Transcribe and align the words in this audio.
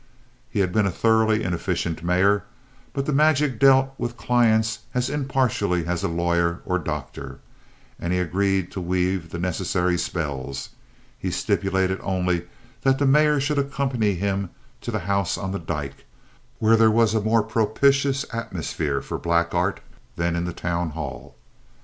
He 0.49 0.61
had 0.61 0.71
been 0.73 0.87
a 0.87 0.91
thoroughly 0.91 1.43
inefficient 1.43 2.01
Mayor, 2.01 2.43
but 2.91 3.05
the 3.05 3.13
magician 3.13 3.59
dealt 3.59 3.91
with 3.99 4.17
clients 4.17 4.79
as 4.95 5.11
impartially 5.11 5.85
as 5.85 6.01
a 6.01 6.07
lawyer 6.07 6.59
or 6.65 6.79
doctor, 6.79 7.37
and 7.99 8.11
he 8.11 8.17
agreed 8.17 8.71
to 8.71 8.81
weave 8.81 9.29
the 9.29 9.37
necessary 9.37 9.99
spells. 9.99 10.69
He 11.19 11.29
stipulated 11.29 11.99
only 12.01 12.47
that 12.81 12.97
the 12.97 13.05
Mayor 13.05 13.39
should 13.39 13.59
accompany 13.59 14.15
him 14.15 14.49
to 14.81 14.89
the 14.89 14.97
house 15.05 15.37
on 15.37 15.51
the 15.51 15.59
dyke, 15.59 16.05
where 16.57 16.75
there 16.75 16.89
was 16.89 17.13
a 17.13 17.21
more 17.21 17.43
propitious 17.43 18.25
atmosphere 18.33 19.03
for 19.03 19.19
black 19.19 19.53
art 19.53 19.81
than 20.15 20.35
in 20.35 20.45
the 20.45 20.51
town 20.53 20.89
hall. 20.97 21.35